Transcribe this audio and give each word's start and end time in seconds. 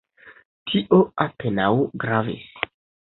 Tio 0.69 0.97
apenaŭ 1.25 1.67
gravis. 2.05 2.49